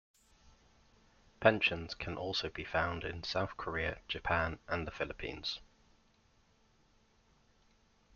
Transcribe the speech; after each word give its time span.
Pensions 1.41 1.93
can 1.93 2.17
also 2.17 2.49
be 2.49 2.63
found 2.63 3.03
in 3.03 3.21
South 3.21 3.55
Korea, 3.55 3.99
Japan, 4.07 4.57
and 4.67 4.87
the 4.87 4.91
Philippines. 4.91 5.59